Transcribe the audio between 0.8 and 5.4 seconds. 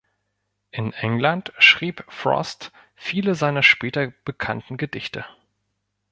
England schrieb Frost viele seiner später bekannten Gedichte.